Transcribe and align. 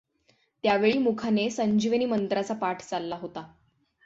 त्या 0.63 0.75
वेळी 0.77 0.97
मुखाने 0.97 1.49
संजीवनी 1.49 2.05
मंत्राचा 2.05 2.53
पाठ 2.53 2.81
चालला 2.81 3.15
होता. 3.15 3.43